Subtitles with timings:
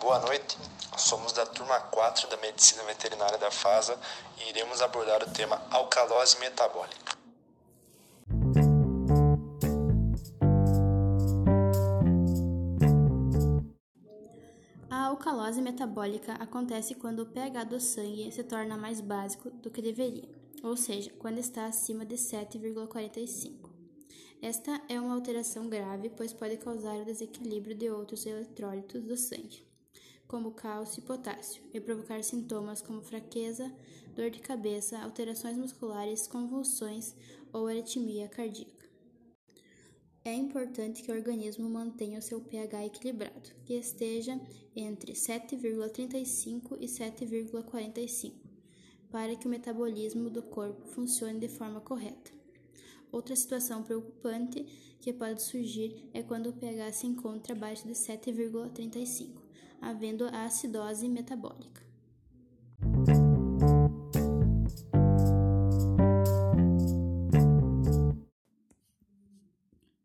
[0.00, 0.56] Boa noite,
[0.96, 3.98] somos da turma 4 da Medicina Veterinária da FASA
[4.38, 7.18] e iremos abordar o tema alcalose metabólica.
[14.88, 19.82] A alcalose metabólica acontece quando o pH do sangue se torna mais básico do que
[19.82, 20.28] deveria,
[20.62, 23.68] ou seja, quando está acima de 7,45.
[24.40, 29.69] Esta é uma alteração grave, pois pode causar o desequilíbrio de outros eletrólitos do sangue,
[30.30, 33.68] como cálcio e potássio, e provocar sintomas como fraqueza,
[34.14, 37.16] dor de cabeça, alterações musculares, convulsões
[37.52, 38.88] ou aritmia cardíaca.
[40.24, 44.40] É importante que o organismo mantenha o seu pH equilibrado, que esteja
[44.76, 48.32] entre 7,35 e 7,45,
[49.10, 52.30] para que o metabolismo do corpo funcione de forma correta.
[53.10, 54.62] Outra situação preocupante
[55.00, 59.39] que pode surgir é quando o pH se encontra abaixo de 7,35,
[59.80, 61.82] havendo a acidose metabólica.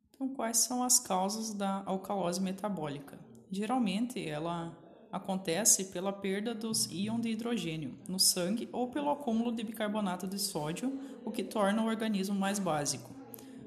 [0.10, 3.20] Então, quais são as causas da alcalose metabólica?
[3.52, 4.76] Geralmente, ela
[5.12, 10.38] acontece pela perda dos íons de hidrogênio no sangue ou pelo acúmulo de bicarbonato de
[10.38, 13.12] sódio, o que torna o organismo mais básico.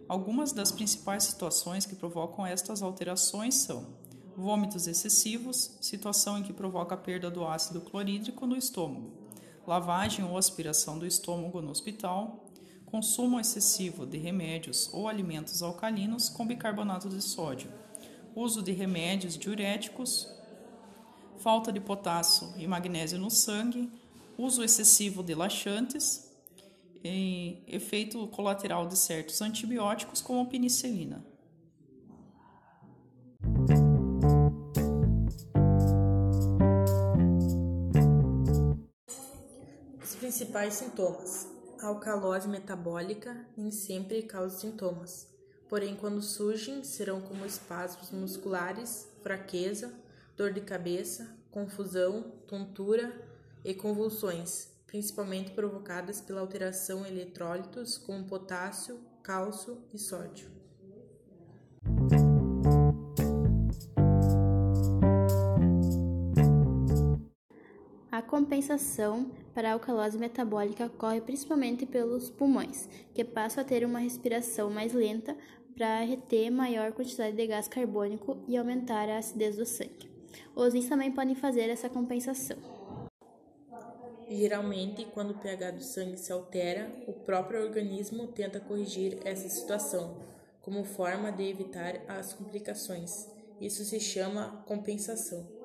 [0.07, 3.87] Algumas das principais situações que provocam estas alterações são
[4.39, 9.11] vômitos excessivos, situação em que provoca a perda do ácido clorídrico no estômago,
[9.67, 12.47] lavagem ou aspiração do estômago no hospital,
[12.87, 17.69] consumo excessivo de remédios ou alimentos alcalinos com bicarbonato de sódio,
[18.33, 20.33] uso de remédios diuréticos,
[21.39, 23.91] falta de potássio e magnésio no sangue,
[24.39, 26.31] uso excessivo de laxantes,
[27.67, 31.25] efeito colateral de certos antibióticos, como penicilina.
[40.09, 41.47] Os principais sintomas.
[41.83, 45.29] A alcalose metabólica nem sempre causa sintomas,
[45.69, 49.93] porém, quando surgem, serão como espasmos musculares, fraqueza,
[50.35, 53.13] dor de cabeça, confusão, tontura
[53.63, 60.58] e convulsões, principalmente provocadas pela alteração em eletrólitos como potássio, cálcio e sódio.
[68.19, 74.01] A compensação para a alcalose metabólica ocorre principalmente pelos pulmões, que passam a ter uma
[74.01, 75.37] respiração mais lenta
[75.77, 80.11] para reter maior quantidade de gás carbônico e aumentar a acidez do sangue.
[80.57, 82.57] Os rins também podem fazer essa compensação.
[84.29, 90.17] Geralmente, quando o pH do sangue se altera, o próprio organismo tenta corrigir essa situação,
[90.61, 93.29] como forma de evitar as complicações.
[93.61, 95.58] Isso se chama compensação.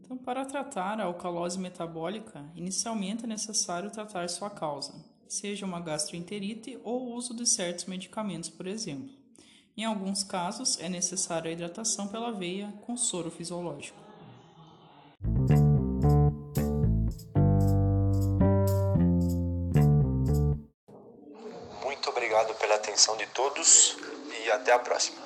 [0.00, 4.94] Então, para tratar a alcalose metabólica, inicialmente é necessário tratar sua causa,
[5.26, 9.10] seja uma gastroenterite ou o uso de certos medicamentos, por exemplo.
[9.76, 13.98] Em alguns casos, é necessária a hidratação pela veia com soro fisiológico.
[21.84, 23.96] Muito obrigado pela atenção de todos
[24.44, 25.25] e até a próxima.